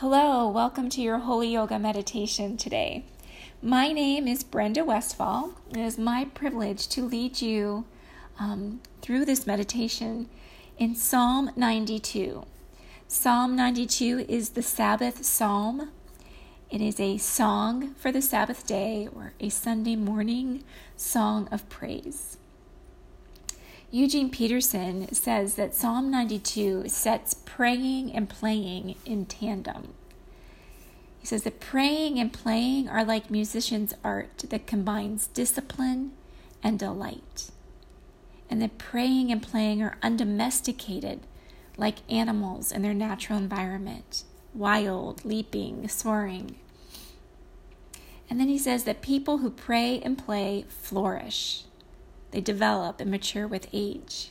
Hello, 0.00 0.46
welcome 0.46 0.90
to 0.90 1.00
your 1.00 1.20
Holy 1.20 1.48
Yoga 1.48 1.78
meditation 1.78 2.58
today. 2.58 3.06
My 3.62 3.92
name 3.92 4.28
is 4.28 4.44
Brenda 4.44 4.84
Westfall. 4.84 5.52
It 5.70 5.78
is 5.78 5.96
my 5.96 6.26
privilege 6.34 6.86
to 6.88 7.02
lead 7.02 7.40
you 7.40 7.86
um, 8.38 8.82
through 9.00 9.24
this 9.24 9.46
meditation 9.46 10.28
in 10.76 10.94
Psalm 10.94 11.50
92. 11.56 12.44
Psalm 13.08 13.56
92 13.56 14.26
is 14.28 14.50
the 14.50 14.60
Sabbath 14.60 15.24
psalm. 15.24 15.90
It 16.68 16.82
is 16.82 17.00
a 17.00 17.16
song 17.16 17.94
for 17.94 18.12
the 18.12 18.20
Sabbath 18.20 18.66
day 18.66 19.08
or 19.10 19.32
a 19.40 19.48
Sunday 19.48 19.96
morning 19.96 20.62
song 20.94 21.48
of 21.50 21.70
praise. 21.70 22.36
Eugene 23.92 24.30
Peterson 24.30 25.12
says 25.14 25.54
that 25.54 25.72
Psalm 25.72 26.10
92 26.10 26.88
sets 26.88 27.34
praying 27.34 28.12
and 28.12 28.28
playing 28.28 28.96
in 29.04 29.26
tandem. 29.26 29.94
He 31.20 31.26
says 31.26 31.44
that 31.44 31.60
praying 31.60 32.18
and 32.18 32.32
playing 32.32 32.88
are 32.88 33.04
like 33.04 33.30
musicians' 33.30 33.94
art 34.02 34.44
that 34.50 34.66
combines 34.66 35.28
discipline 35.28 36.12
and 36.64 36.80
delight. 36.80 37.50
And 38.50 38.60
that 38.60 38.76
praying 38.76 39.30
and 39.30 39.40
playing 39.40 39.82
are 39.82 39.98
undomesticated 40.02 41.20
like 41.76 42.10
animals 42.10 42.72
in 42.72 42.82
their 42.82 42.94
natural 42.94 43.38
environment, 43.38 44.24
wild, 44.52 45.24
leaping, 45.24 45.86
soaring. 45.88 46.56
And 48.28 48.40
then 48.40 48.48
he 48.48 48.58
says 48.58 48.82
that 48.84 49.00
people 49.00 49.38
who 49.38 49.50
pray 49.50 50.00
and 50.00 50.18
play 50.18 50.64
flourish. 50.68 51.62
They 52.30 52.40
develop 52.40 53.00
and 53.00 53.10
mature 53.10 53.46
with 53.46 53.68
age. 53.72 54.30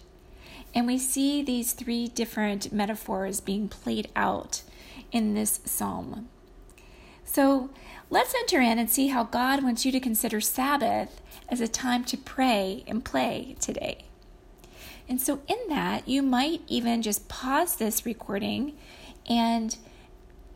And 0.74 0.86
we 0.86 0.98
see 0.98 1.42
these 1.42 1.74
three 1.74 2.08
different 2.08 2.72
metaphors 2.72 3.40
being 3.40 3.70
played 3.70 4.10
out 4.16 4.64
in 5.12 5.34
this 5.34 5.62
psalm. 5.64 6.28
So 7.24 7.70
let's 8.10 8.36
enter 8.36 8.60
in 8.60 8.78
and 8.78 8.90
see 8.90 9.08
how 9.08 9.24
God 9.24 9.64
wants 9.64 9.86
you 9.86 9.92
to 9.94 10.00
consider 10.00 10.42
Sabbath 10.42 11.22
as 11.50 11.62
a 11.62 11.68
time 11.68 12.04
to 12.06 12.18
pray 12.18 12.84
and 12.88 13.04
play 13.04 13.56
today. 13.60 14.06
And 15.08 15.22
so, 15.22 15.42
in 15.48 15.58
that, 15.70 16.08
you 16.08 16.24
might 16.24 16.62
even 16.68 17.02
just 17.02 17.28
pause 17.30 17.76
this 17.76 18.06
recording 18.06 18.76
and 19.30 19.78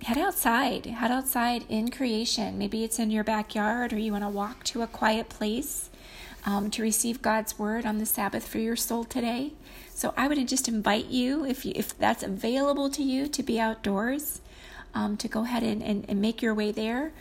head 0.03 0.17
outside. 0.17 0.87
Head 0.87 1.11
outside 1.11 1.65
in 1.69 1.91
creation. 1.91 2.57
Maybe 2.57 2.83
it's 2.83 2.99
in 2.99 3.11
your 3.11 3.23
backyard 3.23 3.93
or 3.93 3.99
you 3.99 4.11
want 4.11 4.23
to 4.23 4.29
walk 4.29 4.63
to 4.65 4.81
a 4.81 4.87
quiet 4.87 5.29
place 5.29 5.89
um, 6.45 6.71
to 6.71 6.81
receive 6.81 7.21
God's 7.21 7.59
word 7.59 7.85
on 7.85 7.97
the 7.97 8.05
Sabbath 8.05 8.47
for 8.47 8.59
your 8.59 8.75
soul 8.75 9.03
today. 9.03 9.53
So 9.93 10.13
I 10.15 10.27
would 10.27 10.47
just 10.47 10.67
invite 10.67 11.07
you, 11.07 11.45
if 11.45 11.65
you, 11.65 11.73
if 11.75 11.97
that's 11.97 12.23
available 12.23 12.89
to 12.91 13.03
you, 13.03 13.27
to 13.27 13.43
be 13.43 13.59
outdoors, 13.59 14.41
um, 14.93 15.17
to 15.17 15.27
go 15.27 15.43
ahead 15.43 15.63
and, 15.63 15.83
and, 15.83 16.05
and 16.07 16.21
make 16.21 16.41
your 16.41 16.53
way 16.53 16.71
there, 16.71 17.11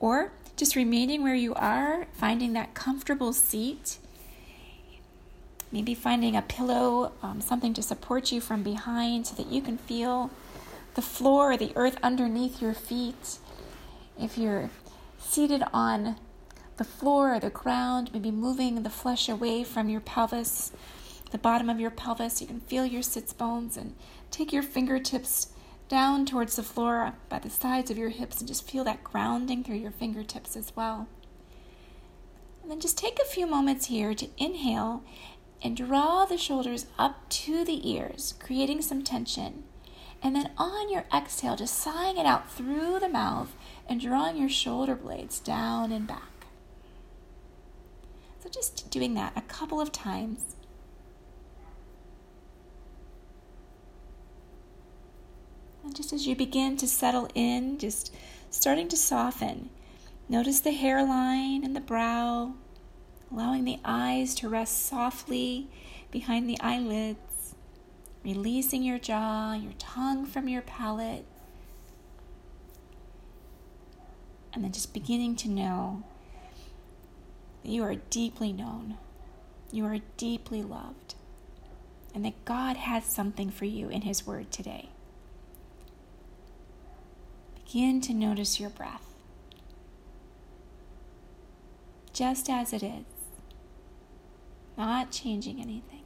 or 0.00 0.32
just 0.56 0.76
remaining 0.76 1.22
where 1.22 1.34
you 1.34 1.54
are, 1.54 2.06
finding 2.12 2.52
that 2.54 2.74
comfortable 2.74 3.32
seat. 3.32 3.98
Maybe 5.72 5.94
finding 5.94 6.36
a 6.36 6.42
pillow, 6.42 7.12
um, 7.22 7.40
something 7.40 7.74
to 7.74 7.82
support 7.82 8.30
you 8.30 8.40
from 8.40 8.62
behind 8.62 9.26
so 9.26 9.34
that 9.34 9.48
you 9.48 9.60
can 9.60 9.78
feel 9.78 10.30
the 10.94 11.02
floor 11.02 11.52
or 11.52 11.56
the 11.56 11.72
earth 11.74 11.96
underneath 12.02 12.62
your 12.62 12.74
feet. 12.74 13.38
If 14.20 14.38
you're 14.38 14.70
seated 15.18 15.64
on 15.72 16.16
the 16.76 16.84
floor 16.84 17.34
or 17.34 17.40
the 17.40 17.50
ground, 17.50 18.10
maybe 18.12 18.30
moving 18.30 18.82
the 18.82 18.90
flesh 18.90 19.28
away 19.28 19.64
from 19.64 19.88
your 19.88 20.00
pelvis, 20.00 20.72
the 21.30 21.38
bottom 21.38 21.70
of 21.70 21.80
your 21.80 21.90
pelvis. 21.90 22.40
You 22.40 22.46
can 22.46 22.60
feel 22.60 22.84
your 22.84 23.02
sits 23.02 23.32
bones 23.32 23.76
and 23.76 23.94
take 24.30 24.52
your 24.52 24.62
fingertips 24.62 25.48
down 25.88 26.26
towards 26.26 26.56
the 26.56 26.62
floor 26.62 27.14
by 27.28 27.38
the 27.38 27.50
sides 27.50 27.90
of 27.90 27.98
your 27.98 28.08
hips 28.08 28.40
and 28.40 28.48
just 28.48 28.68
feel 28.68 28.84
that 28.84 29.04
grounding 29.04 29.62
through 29.62 29.76
your 29.76 29.90
fingertips 29.90 30.56
as 30.56 30.74
well. 30.74 31.06
And 32.62 32.70
then 32.70 32.80
just 32.80 32.96
take 32.96 33.18
a 33.18 33.26
few 33.26 33.46
moments 33.46 33.86
here 33.86 34.14
to 34.14 34.28
inhale 34.38 35.04
and 35.62 35.76
draw 35.76 36.24
the 36.24 36.38
shoulders 36.38 36.86
up 36.98 37.28
to 37.28 37.64
the 37.64 37.88
ears, 37.90 38.34
creating 38.38 38.82
some 38.82 39.02
tension. 39.02 39.64
And 40.22 40.34
then 40.34 40.50
on 40.56 40.90
your 40.90 41.04
exhale, 41.14 41.56
just 41.56 41.78
sighing 41.78 42.16
it 42.16 42.24
out 42.24 42.50
through 42.50 42.98
the 42.98 43.08
mouth 43.08 43.54
and 43.86 44.00
drawing 44.00 44.38
your 44.38 44.48
shoulder 44.48 44.94
blades 44.94 45.38
down 45.38 45.92
and 45.92 46.06
back. 46.06 46.33
So 48.44 48.50
just 48.50 48.90
doing 48.90 49.14
that 49.14 49.32
a 49.36 49.40
couple 49.40 49.80
of 49.80 49.90
times. 49.90 50.56
And 55.82 55.96
just 55.96 56.12
as 56.12 56.26
you 56.26 56.36
begin 56.36 56.76
to 56.76 56.86
settle 56.86 57.30
in, 57.34 57.78
just 57.78 58.14
starting 58.50 58.88
to 58.88 58.98
soften, 58.98 59.70
notice 60.28 60.60
the 60.60 60.72
hairline 60.72 61.64
and 61.64 61.74
the 61.74 61.80
brow, 61.80 62.52
allowing 63.32 63.64
the 63.64 63.80
eyes 63.82 64.34
to 64.36 64.48
rest 64.50 64.84
softly 64.84 65.68
behind 66.10 66.46
the 66.46 66.60
eyelids, 66.60 67.54
releasing 68.22 68.82
your 68.82 68.98
jaw, 68.98 69.54
your 69.54 69.72
tongue 69.78 70.26
from 70.26 70.48
your 70.50 70.62
palate, 70.62 71.24
and 74.52 74.62
then 74.62 74.72
just 74.72 74.92
beginning 74.92 75.34
to 75.36 75.48
know 75.48 76.02
you 77.64 77.82
are 77.82 77.96
deeply 78.10 78.52
known, 78.52 78.96
you 79.72 79.84
are 79.86 79.98
deeply 80.16 80.62
loved, 80.62 81.14
and 82.14 82.24
that 82.24 82.44
God 82.44 82.76
has 82.76 83.04
something 83.04 83.50
for 83.50 83.64
you 83.64 83.88
in 83.88 84.02
His 84.02 84.26
Word 84.26 84.50
today. 84.50 84.90
Begin 87.64 88.00
to 88.02 88.14
notice 88.14 88.60
your 88.60 88.70
breath, 88.70 89.14
just 92.12 92.48
as 92.48 92.72
it 92.72 92.82
is, 92.82 93.04
not 94.78 95.10
changing 95.10 95.60
anything. 95.60 96.02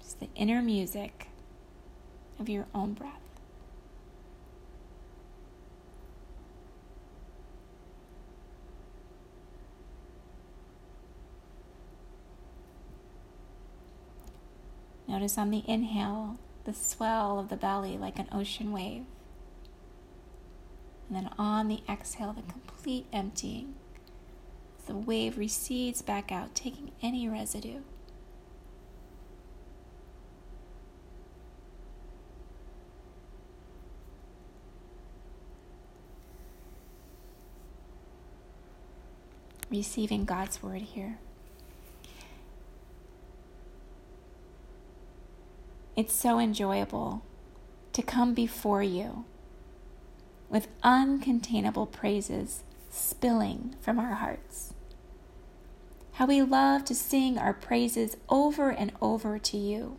Just 0.00 0.18
the 0.18 0.28
inner 0.34 0.62
music 0.62 1.28
of 2.40 2.48
your 2.48 2.66
own 2.74 2.94
breath. 2.94 3.21
Notice 15.12 15.36
on 15.36 15.50
the 15.50 15.62
inhale 15.68 16.38
the 16.64 16.72
swell 16.72 17.38
of 17.38 17.50
the 17.50 17.56
belly 17.56 17.98
like 17.98 18.18
an 18.18 18.28
ocean 18.32 18.72
wave. 18.72 19.04
And 21.06 21.16
then 21.18 21.28
on 21.36 21.68
the 21.68 21.82
exhale, 21.86 22.32
the 22.32 22.50
complete 22.50 23.04
emptying. 23.12 23.74
The 24.86 24.96
wave 24.96 25.36
recedes 25.36 26.00
back 26.00 26.32
out, 26.32 26.54
taking 26.54 26.92
any 27.02 27.28
residue. 27.28 27.80
Receiving 39.70 40.24
God's 40.24 40.62
word 40.62 40.80
here. 40.80 41.18
It's 45.94 46.14
so 46.14 46.38
enjoyable 46.38 47.22
to 47.92 48.02
come 48.02 48.32
before 48.32 48.82
you 48.82 49.26
with 50.48 50.68
uncontainable 50.82 51.90
praises 51.92 52.62
spilling 52.88 53.76
from 53.82 53.98
our 53.98 54.14
hearts. 54.14 54.72
How 56.12 56.26
we 56.26 56.40
love 56.40 56.86
to 56.86 56.94
sing 56.94 57.36
our 57.36 57.52
praises 57.52 58.16
over 58.30 58.70
and 58.70 58.92
over 59.02 59.38
to 59.38 59.56
you, 59.58 59.98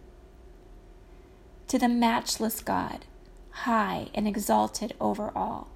to 1.67 1.77
the 1.77 1.89
matchless 1.89 2.59
God, 2.59 3.05
high 3.51 4.07
and 4.15 4.27
exalted 4.27 4.95
over 4.99 5.31
all. 5.35 5.67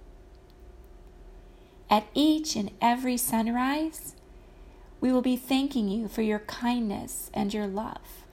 At 1.91 2.07
each 2.15 2.55
and 2.55 2.71
every 2.81 3.17
sunrise, 3.17 4.15
we 4.99 5.11
will 5.11 5.21
be 5.21 5.37
thanking 5.37 5.89
you 5.89 6.07
for 6.07 6.23
your 6.23 6.39
kindness 6.39 7.29
and 7.35 7.53
your 7.53 7.67
love 7.67 8.26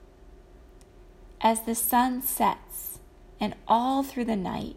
as 1.44 1.61
the 1.61 1.75
sun 1.75 2.23
sets 2.23 2.99
and 3.38 3.55
all 3.69 4.02
through 4.02 4.25
the 4.25 4.35
night, 4.35 4.76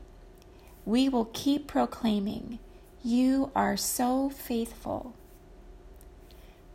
we 0.86 1.08
will 1.08 1.30
keep 1.32 1.66
proclaiming, 1.66 2.60
You 3.02 3.52
are 3.56 3.78
so 3.78 4.30
faithful. 4.30 5.16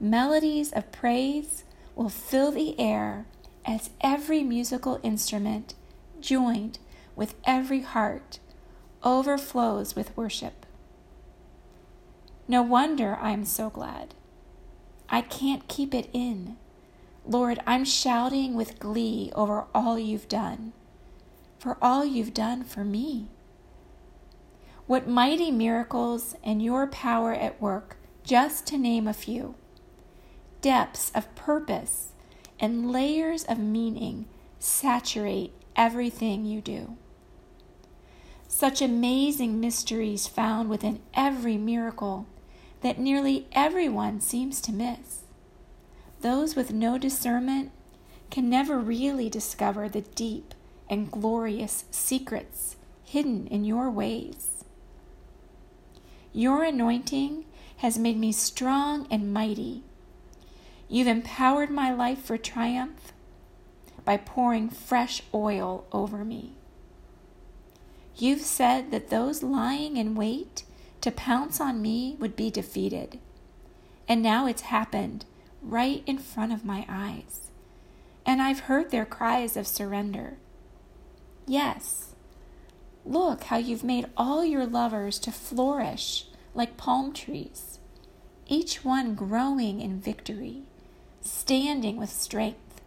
Melodies 0.00 0.72
of 0.72 0.90
praise 0.90 1.64
will 1.94 2.08
fill 2.08 2.50
the 2.50 2.78
air 2.80 3.26
as 3.66 3.90
every 4.00 4.42
musical 4.42 4.98
instrument, 5.02 5.74
joined 6.20 6.78
with 7.14 7.34
every 7.44 7.82
heart, 7.82 8.38
overflows 9.04 9.94
with 9.94 10.16
worship. 10.16 10.64
No 12.48 12.62
wonder 12.62 13.16
I'm 13.20 13.44
so 13.44 13.68
glad. 13.68 14.14
I 15.10 15.20
can't 15.20 15.68
keep 15.68 15.94
it 15.94 16.08
in. 16.14 16.56
Lord, 17.24 17.60
I'm 17.66 17.84
shouting 17.84 18.54
with 18.54 18.80
glee 18.80 19.30
over 19.34 19.66
all 19.74 19.98
you've 19.98 20.28
done, 20.28 20.72
for 21.58 21.78
all 21.80 22.04
you've 22.04 22.34
done 22.34 22.64
for 22.64 22.84
me. 22.84 23.28
What 24.86 25.08
mighty 25.08 25.52
miracles 25.52 26.34
and 26.42 26.60
your 26.60 26.88
power 26.88 27.32
at 27.32 27.62
work, 27.62 27.96
just 28.24 28.66
to 28.68 28.78
name 28.78 29.06
a 29.06 29.14
few. 29.14 29.54
Depths 30.60 31.12
of 31.14 31.32
purpose 31.36 32.08
and 32.58 32.90
layers 32.90 33.44
of 33.44 33.58
meaning 33.58 34.26
saturate 34.58 35.52
everything 35.76 36.44
you 36.44 36.60
do. 36.60 36.96
Such 38.48 38.82
amazing 38.82 39.60
mysteries 39.60 40.26
found 40.26 40.68
within 40.68 41.00
every 41.14 41.56
miracle 41.56 42.26
that 42.82 42.98
nearly 42.98 43.46
everyone 43.52 44.20
seems 44.20 44.60
to 44.62 44.72
miss. 44.72 45.21
Those 46.22 46.54
with 46.54 46.72
no 46.72 46.98
discernment 46.98 47.72
can 48.30 48.48
never 48.48 48.78
really 48.78 49.28
discover 49.28 49.88
the 49.88 50.02
deep 50.02 50.54
and 50.88 51.10
glorious 51.10 51.84
secrets 51.90 52.76
hidden 53.02 53.48
in 53.48 53.64
your 53.64 53.90
ways. 53.90 54.64
Your 56.32 56.62
anointing 56.62 57.44
has 57.78 57.98
made 57.98 58.16
me 58.18 58.30
strong 58.30 59.08
and 59.10 59.34
mighty. 59.34 59.82
You've 60.88 61.08
empowered 61.08 61.70
my 61.70 61.92
life 61.92 62.22
for 62.22 62.38
triumph 62.38 63.12
by 64.04 64.16
pouring 64.16 64.70
fresh 64.70 65.22
oil 65.34 65.86
over 65.90 66.24
me. 66.24 66.52
You've 68.16 68.42
said 68.42 68.92
that 68.92 69.10
those 69.10 69.42
lying 69.42 69.96
in 69.96 70.14
wait 70.14 70.62
to 71.00 71.10
pounce 71.10 71.60
on 71.60 71.82
me 71.82 72.16
would 72.20 72.36
be 72.36 72.48
defeated. 72.48 73.18
And 74.08 74.22
now 74.22 74.46
it's 74.46 74.62
happened 74.62 75.24
right 75.62 76.02
in 76.06 76.18
front 76.18 76.52
of 76.52 76.64
my 76.64 76.84
eyes. 76.88 77.50
And 78.26 78.42
I've 78.42 78.60
heard 78.60 78.90
their 78.90 79.06
cries 79.06 79.56
of 79.56 79.66
surrender. 79.66 80.34
Yes, 81.46 82.14
look 83.04 83.44
how 83.44 83.56
you've 83.56 83.84
made 83.84 84.06
all 84.16 84.44
your 84.44 84.66
lovers 84.66 85.18
to 85.20 85.32
flourish 85.32 86.26
like 86.54 86.76
palm 86.76 87.12
trees, 87.12 87.78
each 88.46 88.84
one 88.84 89.14
growing 89.14 89.80
in 89.80 90.00
victory, 90.00 90.62
standing 91.20 91.96
with 91.96 92.10
strength. 92.10 92.82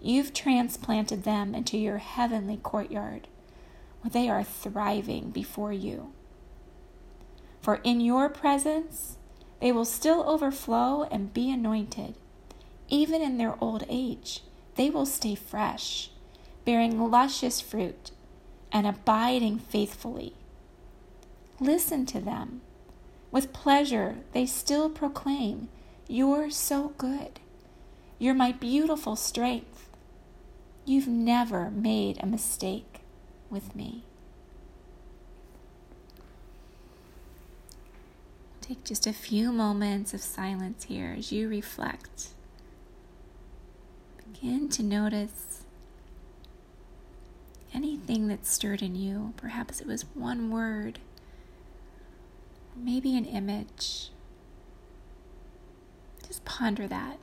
You've 0.00 0.34
transplanted 0.34 1.22
them 1.22 1.54
into 1.54 1.78
your 1.78 1.98
heavenly 1.98 2.56
courtyard 2.56 3.28
where 4.00 4.10
they 4.10 4.28
are 4.28 4.42
thriving 4.42 5.30
before 5.30 5.72
you. 5.72 6.12
For 7.60 7.76
in 7.84 8.00
your 8.00 8.28
presence, 8.28 9.16
they 9.62 9.70
will 9.70 9.84
still 9.84 10.28
overflow 10.28 11.04
and 11.04 11.32
be 11.32 11.48
anointed. 11.48 12.16
Even 12.88 13.22
in 13.22 13.38
their 13.38 13.54
old 13.62 13.84
age, 13.88 14.42
they 14.74 14.90
will 14.90 15.06
stay 15.06 15.36
fresh, 15.36 16.10
bearing 16.64 17.00
luscious 17.12 17.60
fruit 17.60 18.10
and 18.72 18.88
abiding 18.88 19.60
faithfully. 19.60 20.34
Listen 21.60 22.04
to 22.06 22.20
them. 22.20 22.60
With 23.30 23.52
pleasure, 23.52 24.16
they 24.32 24.46
still 24.46 24.90
proclaim, 24.90 25.68
You're 26.08 26.50
so 26.50 26.92
good. 26.98 27.38
You're 28.18 28.34
my 28.34 28.50
beautiful 28.50 29.14
strength. 29.14 29.88
You've 30.84 31.06
never 31.06 31.70
made 31.70 32.18
a 32.20 32.26
mistake 32.26 33.02
with 33.48 33.76
me. 33.76 34.02
Take 38.72 38.84
just 38.84 39.06
a 39.06 39.12
few 39.12 39.52
moments 39.52 40.14
of 40.14 40.22
silence 40.22 40.84
here 40.84 41.14
as 41.18 41.30
you 41.30 41.46
reflect. 41.46 42.28
Begin 44.32 44.70
to 44.70 44.82
notice 44.82 45.64
anything 47.74 48.28
that 48.28 48.46
stirred 48.46 48.80
in 48.80 48.94
you. 48.94 49.34
Perhaps 49.36 49.82
it 49.82 49.86
was 49.86 50.06
one 50.14 50.50
word, 50.50 51.00
maybe 52.74 53.14
an 53.14 53.26
image. 53.26 54.08
Just 56.26 56.42
ponder 56.46 56.88
that, 56.88 57.18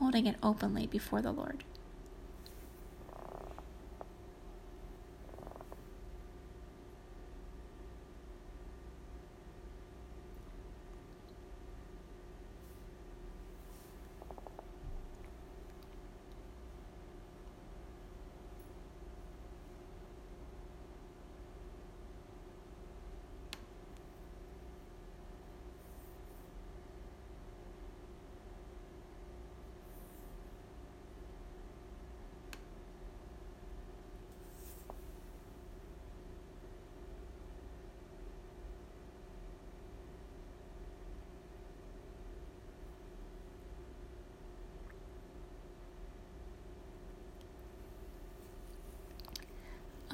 holding 0.00 0.26
it 0.26 0.34
openly 0.42 0.88
before 0.88 1.22
the 1.22 1.30
Lord. 1.30 1.62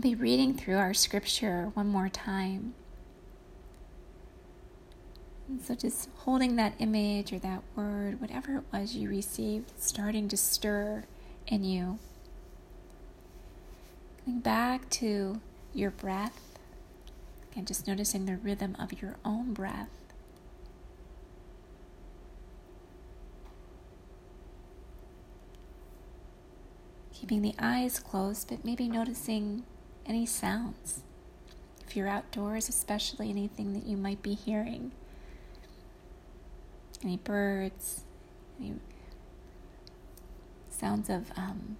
I'll 0.01 0.11
be 0.11 0.15
reading 0.15 0.55
through 0.55 0.79
our 0.79 0.95
scripture 0.95 1.73
one 1.75 1.89
more 1.89 2.09
time. 2.09 2.73
And 5.47 5.61
so, 5.61 5.75
just 5.75 6.09
holding 6.21 6.57
that 6.57 6.73
image 6.79 7.35
or 7.35 7.39
that 7.41 7.63
word, 7.77 8.19
whatever 8.19 8.57
it 8.57 8.63
was 8.73 8.97
you 8.97 9.11
received, 9.11 9.73
starting 9.79 10.27
to 10.29 10.39
stir 10.39 11.05
in 11.47 11.65
you. 11.65 11.99
Going 14.25 14.41
back 14.41 14.89
to 14.89 15.43
your 15.75 15.91
breath, 15.91 16.59
and 17.55 17.67
just 17.67 17.87
noticing 17.87 18.25
the 18.25 18.37
rhythm 18.37 18.79
of 18.79 19.03
your 19.03 19.17
own 19.23 19.53
breath. 19.53 19.91
Keeping 27.13 27.43
the 27.43 27.55
eyes 27.59 27.99
closed, 27.99 28.49
but 28.49 28.65
maybe 28.65 28.89
noticing 28.89 29.65
any 30.11 30.27
sounds. 30.27 31.03
If 31.87 31.97
you're 31.97 32.09
outdoors, 32.09 32.69
especially 32.69 33.31
anything 33.31 33.73
that 33.75 33.87
you 33.87 33.97
might 33.97 34.23
be 34.23 34.35
hearing. 34.35 34.91
Any 37.03 37.17
birds, 37.17 38.03
any 38.61 38.75
sounds 40.69 41.09
of 41.09 41.31
um, 41.37 41.77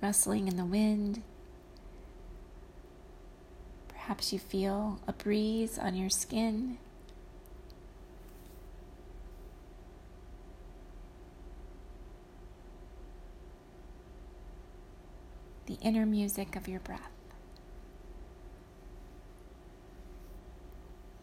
rustling 0.00 0.46
in 0.46 0.56
the 0.56 0.64
wind. 0.64 1.22
Perhaps 3.88 4.32
you 4.32 4.38
feel 4.38 5.00
a 5.06 5.12
breeze 5.12 5.78
on 5.78 5.96
your 5.96 6.08
skin. 6.08 6.78
The 15.72 15.86
inner 15.86 16.04
music 16.04 16.54
of 16.54 16.68
your 16.68 16.80
breath. 16.80 17.10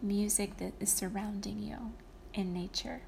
Music 0.02 0.58
that 0.58 0.74
is 0.80 0.92
surrounding 0.92 1.62
you 1.62 1.94
in 2.34 2.52
nature. 2.52 3.02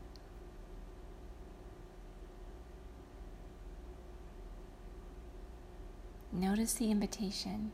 Notice 6.32 6.74
the 6.74 6.92
invitation 6.92 7.72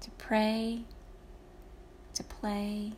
to 0.00 0.10
pray, 0.12 0.84
to 2.14 2.24
play, 2.24 2.92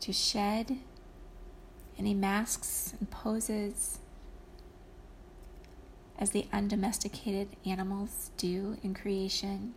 to 0.00 0.12
shed 0.12 0.78
any 1.98 2.14
masks 2.14 2.94
and 2.98 3.08
poses 3.10 4.00
as 6.18 6.30
the 6.30 6.46
undomesticated 6.52 7.48
animals 7.66 8.30
do 8.36 8.76
in 8.82 8.94
creation. 8.94 9.74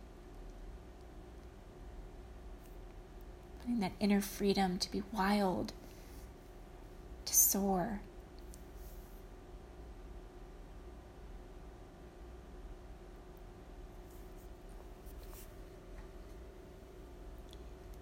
Finding 3.60 3.80
that 3.80 3.92
inner 4.00 4.20
freedom 4.20 4.78
to 4.78 4.90
be 4.90 5.02
wild, 5.12 5.72
to 7.24 7.34
soar. 7.34 8.00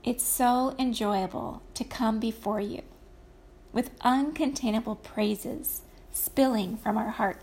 It's 0.05 0.23
so 0.23 0.77
enjoyable 0.79 1.63
to 1.75 1.83
come 1.83 2.21
before 2.21 2.61
you 2.61 2.83
with 3.73 3.99
uncontainable 3.99 5.03
praises 5.03 5.83
spilling 6.13 6.77
from 6.77 6.97
our 6.97 7.11
hearts 7.11 7.43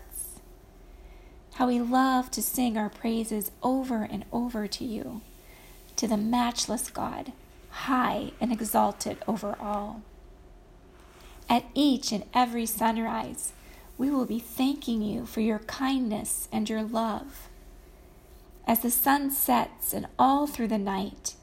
How 1.54 1.68
we 1.68 1.80
love 1.80 2.32
to 2.32 2.42
sing 2.42 2.76
our 2.76 2.88
praises 2.90 3.52
over 3.62 4.02
and 4.02 4.24
over 4.32 4.66
to 4.66 4.84
you, 4.84 5.20
to 5.94 6.08
the 6.08 6.16
matchless 6.16 6.90
God, 6.90 7.32
high 7.70 8.32
and 8.40 8.50
exalted 8.52 9.18
over 9.28 9.56
all. 9.60 10.02
At 11.48 11.64
each 11.72 12.10
and 12.10 12.24
every 12.34 12.66
sunrise, 12.66 13.52
we 13.96 14.10
will 14.10 14.24
be 14.24 14.40
thanking 14.40 15.00
you 15.00 15.26
for 15.26 15.42
your 15.42 15.60
kindness 15.60 16.48
and 16.50 16.68
your 16.68 16.82
love. 16.82 17.48
As 18.66 18.80
the 18.80 18.90
sun 18.90 19.30
sets 19.30 19.92
and 19.92 20.08
all 20.18 20.48
through 20.48 20.68
the 20.68 20.78
night, 20.78 21.34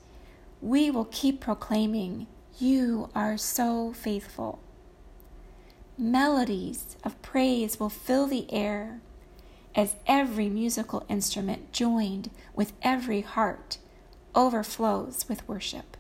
we 0.62 0.92
will 0.92 1.06
keep 1.06 1.40
proclaiming, 1.40 2.28
You 2.60 3.10
are 3.16 3.38
so 3.38 3.94
faithful. 3.94 4.60
Melodies 5.98 6.98
of 7.06 7.22
praise 7.22 7.80
will 7.80 7.90
fill 7.90 8.28
the 8.28 8.52
air 8.52 9.00
as 9.76 9.96
every 10.06 10.50
musical 10.50 11.06
instrument 11.08 11.72
joined 11.72 12.30
with 12.56 12.74
every 12.82 13.22
heart 13.22 13.78
overflows 14.36 15.26
with 15.28 15.48
worship. 15.48 15.98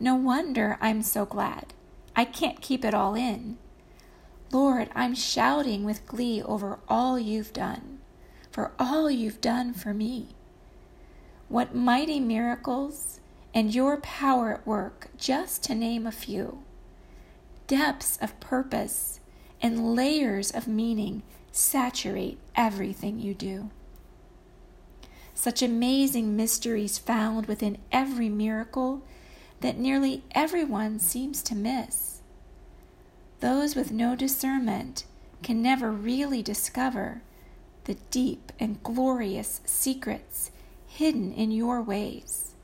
No 0.00 0.14
wonder 0.14 0.78
I'm 0.80 1.02
so 1.02 1.24
glad. 1.24 1.74
I 2.14 2.24
can't 2.24 2.60
keep 2.60 2.84
it 2.84 2.94
all 2.94 3.14
in. 3.14 3.58
Lord, 4.50 4.90
I'm 4.94 5.14
shouting 5.14 5.84
with 5.84 6.06
glee 6.06 6.42
over 6.42 6.78
all 6.88 7.18
you've 7.18 7.52
done 7.52 7.92
for 8.52 8.72
all 8.78 9.10
you've 9.10 9.40
done 9.40 9.72
for 9.72 9.94
me. 9.94 10.28
What 11.48 11.74
mighty 11.74 12.20
miracles 12.20 13.20
and 13.54 13.74
your 13.74 13.98
power 13.98 14.54
at 14.54 14.66
work, 14.66 15.08
just 15.16 15.64
to 15.64 15.74
name 15.74 16.06
a 16.06 16.12
few. 16.12 16.62
Depths 17.66 18.18
of 18.18 18.38
purpose 18.40 19.20
and 19.60 19.94
layers 19.94 20.50
of 20.50 20.68
meaning 20.68 21.22
saturate 21.52 22.38
everything 22.56 23.20
you 23.20 23.34
do. 23.34 23.70
Such 25.34 25.62
amazing 25.62 26.36
mysteries 26.36 26.98
found 26.98 27.46
within 27.46 27.78
every 27.90 28.28
miracle 28.28 29.02
that 29.60 29.78
nearly 29.78 30.24
everyone 30.32 30.98
seems 30.98 31.42
to 31.44 31.54
miss. 31.54 32.20
Those 33.40 33.74
with 33.74 33.90
no 33.90 34.14
discernment 34.14 35.04
can 35.42 35.62
never 35.62 35.90
really 35.90 36.42
discover 36.42 37.22
the 37.84 37.94
deep 38.10 38.52
and 38.60 38.82
glorious 38.82 39.60
secrets 39.64 40.50
hidden 40.86 41.32
in 41.32 41.50
your 41.50 41.82
ways. 41.82 42.54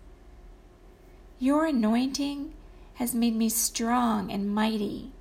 Your 1.40 1.66
anointing 1.66 2.52
has 2.95 3.14
made 3.14 3.35
me 3.35 3.49
strong 3.49 4.30
and 4.30 4.52
mighty. 4.52 5.12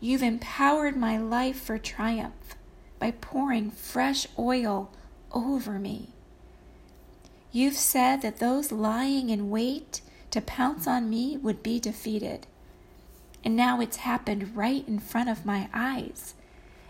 You've 0.00 0.22
empowered 0.22 0.96
my 0.96 1.18
life 1.18 1.60
for 1.60 1.78
triumph 1.78 2.56
by 2.98 3.10
pouring 3.10 3.70
fresh 3.70 4.26
oil 4.38 4.90
over 5.32 5.78
me. 5.78 6.10
You've 7.52 7.76
said 7.76 8.22
that 8.22 8.38
those 8.38 8.72
lying 8.72 9.30
in 9.30 9.50
wait 9.50 10.00
to 10.30 10.40
pounce 10.40 10.86
on 10.86 11.08
me 11.08 11.36
would 11.36 11.62
be 11.62 11.80
defeated. 11.80 12.46
And 13.44 13.56
now 13.56 13.80
it's 13.80 13.98
happened 13.98 14.56
right 14.56 14.86
in 14.86 14.98
front 14.98 15.28
of 15.28 15.46
my 15.46 15.68
eyes 15.72 16.34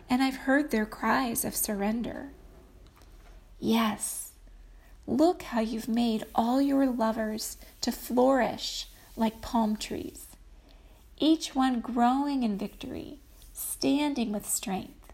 and 0.09 0.23
I've 0.23 0.37
heard 0.37 0.71
their 0.71 0.87
cries 0.87 1.45
of 1.45 1.57
surrender. 1.57 2.31
Yes, 3.59 4.33
look 5.07 5.43
how 5.43 5.61
you've 5.61 5.89
made 5.89 6.25
all 6.35 6.61
your 6.61 6.87
lovers 6.87 7.57
to 7.81 7.93
flourish 7.93 8.87
like 9.17 9.41
palm 9.41 9.77
trees, 9.77 10.25
each 11.18 11.54
one 11.54 11.80
growing 11.80 12.42
in 12.42 12.58
victory, 12.58 13.18
standing 13.52 14.32
with 14.32 14.46
strength. 14.46 15.12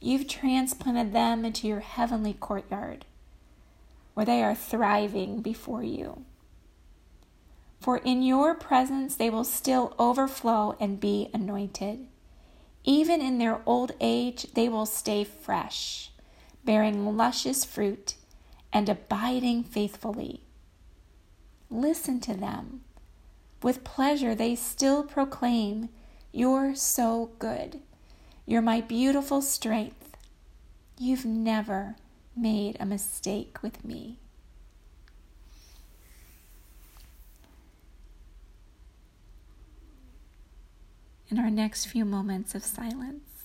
You've 0.00 0.28
transplanted 0.28 1.12
them 1.12 1.44
into 1.44 1.66
your 1.66 1.80
heavenly 1.80 2.34
courtyard, 2.34 3.06
where 4.12 4.26
they 4.26 4.42
are 4.42 4.54
thriving 4.54 5.40
before 5.40 5.82
you. 5.82 6.24
For 7.80 7.98
in 7.98 8.22
your 8.22 8.54
presence 8.54 9.16
they 9.16 9.30
will 9.30 9.44
still 9.44 9.94
overflow 9.98 10.76
and 10.78 11.00
be 11.00 11.30
anointed. 11.32 12.06
Even 12.84 13.22
in 13.22 13.38
their 13.38 13.60
old 13.64 13.92
age, 14.00 14.46
they 14.54 14.68
will 14.68 14.86
stay 14.86 15.24
fresh, 15.24 16.10
bearing 16.64 17.16
luscious 17.16 17.64
fruit 17.64 18.14
and 18.72 18.88
abiding 18.88 19.64
faithfully. 19.64 20.40
Listen 21.70 22.20
to 22.20 22.34
them. 22.34 22.82
With 23.64 23.82
pleasure, 23.82 24.34
they 24.34 24.56
still 24.56 25.02
proclaim, 25.02 25.88
You're 26.32 26.74
so 26.74 27.30
good. 27.38 27.80
You're 28.44 28.60
my 28.60 28.82
beautiful 28.82 29.40
strength. 29.40 30.18
You've 30.98 31.24
never 31.24 31.96
made 32.36 32.76
a 32.78 32.84
mistake 32.84 33.62
with 33.62 33.82
me. 33.82 34.18
in 41.30 41.38
our 41.40 41.50
next 41.50 41.86
few 41.86 42.04
moments 42.04 42.54
of 42.54 42.62
silence. 42.62 43.44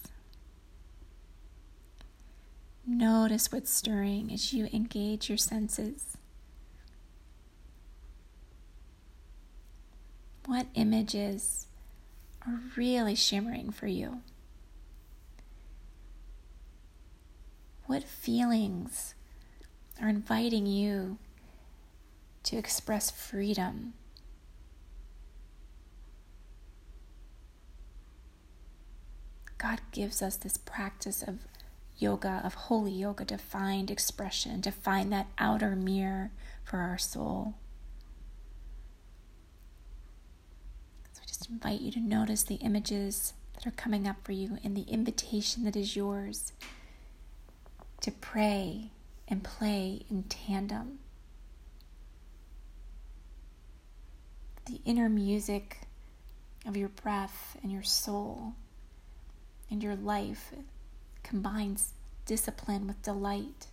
Notice 2.86 3.52
what's 3.52 3.72
stirring 3.72 4.32
as 4.32 4.54
you 4.54 4.68
engage 4.72 5.30
your 5.30 5.40
senses. 5.40 6.19
What 10.50 10.66
images 10.74 11.68
are 12.46 12.60
really 12.76 13.14
shimmering 13.14 13.70
for 13.70 13.86
you? 13.86 14.22
What 17.86 18.04
feelings 18.04 19.14
are 20.02 20.10
inviting 20.10 20.66
you 20.66 21.20
to 22.44 22.58
express 22.58 23.12
freedom 23.12 23.94
God 29.60 29.82
gives 29.92 30.22
us 30.22 30.38
this 30.38 30.58
practice 30.58 31.22
of 31.22 31.40
yoga, 31.98 32.42
of 32.44 32.54
holy 32.56 32.94
yoga, 32.94 33.26
to 33.26 33.38
find 33.38 33.92
expression, 33.92 34.62
to 34.64 34.72
find 34.72 35.12
that 35.12 35.28
outer 35.38 35.76
mirror 35.76 36.32
for 36.64 36.78
our 36.78 36.98
soul. 36.98 37.56
So 41.12 41.22
I 41.24 41.29
just 41.40 41.50
invite 41.52 41.80
you 41.80 41.90
to 41.90 42.02
notice 42.02 42.44
the 42.44 42.56
images 42.56 43.32
that 43.54 43.66
are 43.66 43.72
coming 43.72 44.06
up 44.06 44.18
for 44.24 44.34
you 44.34 44.58
and 44.62 44.76
the 44.76 44.90
invitation 44.90 45.64
that 45.64 45.76
is 45.76 45.96
yours 45.96 46.52
to 48.02 48.12
pray 48.12 48.92
and 49.26 49.42
play 49.42 50.02
in 50.10 50.24
tandem. 50.24 51.00
The 54.66 54.82
inner 54.84 55.08
music 55.08 55.82
of 56.66 56.76
your 56.76 56.90
breath 56.90 57.56
and 57.64 57.72
your 57.72 57.84
soul 57.84 58.54
and 59.72 59.82
your 59.82 59.96
life 59.96 60.52
combines 61.24 61.94
discipline 62.26 62.86
with 62.86 63.02
delight. 63.02 63.68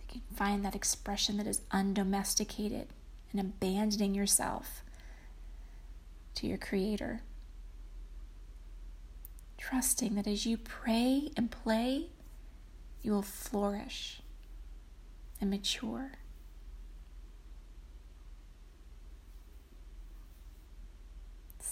You 0.00 0.20
can 0.20 0.36
find 0.36 0.64
that 0.64 0.74
expression 0.74 1.36
that 1.36 1.46
is 1.46 1.60
undomesticated 1.70 2.88
and 3.32 3.40
abandoning 3.40 4.14
yourself 4.14 4.82
to 6.34 6.46
your 6.46 6.58
Creator. 6.58 7.22
Trusting 9.58 10.14
that 10.16 10.26
as 10.26 10.44
you 10.44 10.56
pray 10.56 11.30
and 11.36 11.50
play, 11.50 12.06
you 13.02 13.12
will 13.12 13.22
flourish 13.22 14.20
and 15.40 15.50
mature. 15.50 16.12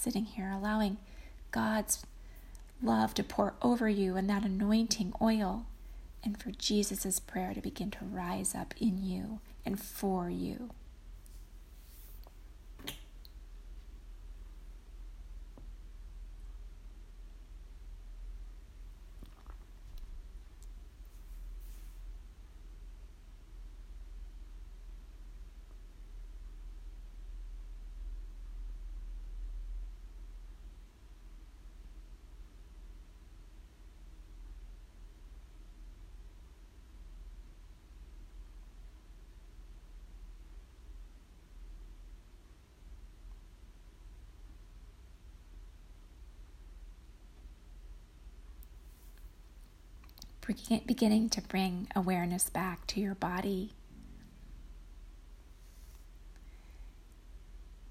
sitting 0.01 0.25
here, 0.25 0.49
allowing 0.51 0.97
God's 1.51 2.03
love 2.81 3.13
to 3.13 3.23
pour 3.23 3.53
over 3.61 3.87
you 3.87 4.17
and 4.17 4.27
that 4.27 4.43
anointing 4.43 5.13
oil, 5.21 5.67
and 6.23 6.41
for 6.41 6.49
Jesus' 6.49 7.19
prayer 7.19 7.53
to 7.53 7.61
begin 7.61 7.91
to 7.91 8.05
rise 8.05 8.55
up 8.55 8.73
in 8.79 9.03
you 9.03 9.39
and 9.63 9.79
for 9.79 10.27
you. 10.29 10.71
Beginning 50.85 51.29
to 51.29 51.41
bring 51.41 51.87
awareness 51.95 52.49
back 52.49 52.85
to 52.87 52.99
your 52.99 53.15
body. 53.15 53.73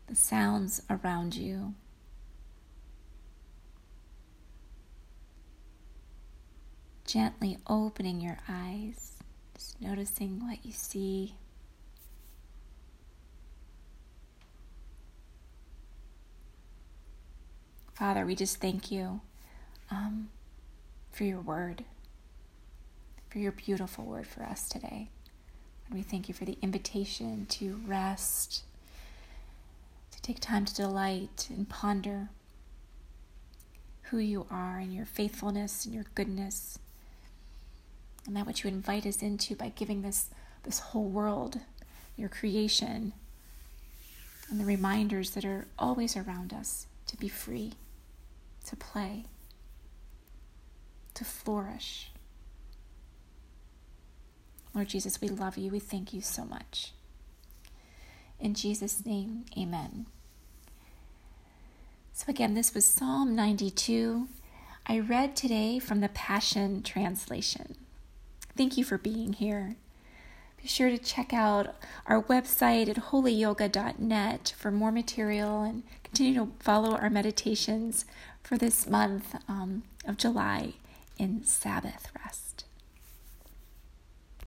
The 0.07 0.17
sounds 0.17 0.83
around 0.91 1.35
you. 1.37 1.75
Gently 7.07 7.59
opening 7.67 8.21
your 8.21 8.39
eyes, 8.49 9.19
just 9.55 9.81
noticing 9.81 10.41
what 10.41 10.65
you 10.65 10.73
see. 10.73 11.35
Father, 17.95 18.25
we 18.25 18.35
just 18.35 18.61
thank 18.61 18.91
you 18.91 19.21
um, 19.91 20.31
for 21.11 21.25
your 21.25 21.41
word 21.41 21.85
for 23.31 23.39
your 23.39 23.53
beautiful 23.53 24.05
word 24.05 24.27
for 24.27 24.43
us 24.43 24.69
today. 24.69 25.09
And 25.87 25.95
we 25.95 26.03
thank 26.03 26.29
you 26.29 26.35
for 26.35 26.45
the 26.45 26.59
invitation 26.61 27.47
to 27.51 27.81
rest, 27.87 28.65
to 30.11 30.21
take 30.21 30.41
time 30.41 30.65
to 30.65 30.75
delight 30.75 31.49
and 31.49 31.69
ponder 31.69 32.29
who 34.03 34.19
you 34.19 34.47
are 34.51 34.79
and 34.79 34.93
your 34.93 35.07
faithfulness 35.07 35.85
and 35.85 35.95
your 35.95 36.07
goodness. 36.17 36.81
And 38.27 38.37
that 38.37 38.47
what 38.47 38.63
you 38.65 38.69
invite 38.69 39.07
us 39.07 39.23
into 39.23 39.55
by 39.55 39.69
giving 39.69 40.03
this, 40.03 40.31
this 40.65 40.81
whole 40.81 41.09
world, 41.09 41.61
your 42.17 42.29
creation, 42.29 43.13
and 44.51 44.61
the 44.61 44.65
reminders 44.65 45.31
that 45.31 45.45
are 45.45 45.69
always 45.79 46.17
around 46.17 46.53
us 46.53 46.87
to 47.07 47.17
be 47.17 47.29
free, 47.29 47.75
to 48.67 48.75
play, 48.75 49.25
to 51.15 51.25
flourish. 51.25 52.11
Lord 54.75 54.89
Jesus, 54.89 55.21
we 55.21 55.29
love 55.29 55.59
you. 55.59 55.71
We 55.71 55.81
thank 55.81 56.13
you 56.13 56.21
so 56.21 56.45
much. 56.45 56.93
In 58.39 58.55
Jesus' 58.55 59.05
name, 59.05 59.45
amen. 59.59 60.07
So, 62.13 62.27
again, 62.29 62.55
this 62.55 62.75
was 62.75 62.85
Psalm 62.85 63.35
92. 63.35 64.29
I 64.87 64.99
read 64.99 65.37
today 65.37 65.79
from 65.79 66.01
the 66.01 66.09
Passion 66.09 66.83
Translation. 66.83 67.77
Thank 68.57 68.77
you 68.77 68.85
for 68.85 68.99
being 68.99 69.35
here. 69.35 69.77
Be 70.61 70.69
sure 70.69 70.91
to 70.91 70.99
check 70.99 71.33
out 71.33 71.75
our 72.07 72.23
website 72.23 72.89
at 72.89 72.97
holyyoga.net 72.97 74.55
for 74.59 74.71
more 74.71 74.93
material 74.93 75.63
and 75.63 75.83
continue 76.05 76.35
to 76.35 76.53
follow 76.59 76.97
our 76.97 77.09
meditations 77.09 78.05
for 78.43 78.59
this 78.59 78.87
month 78.87 79.35
um, 79.49 79.85
of 80.07 80.19
July 80.19 80.75
in 81.19 81.43
Sabbath 81.45 82.11
rest. 82.23 82.65